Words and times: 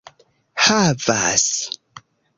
havas 0.65 1.47